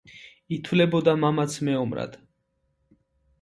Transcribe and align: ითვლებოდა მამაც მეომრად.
ითვლებოდა 0.55 1.13
მამაც 1.25 1.59
მეომრად. 1.67 2.17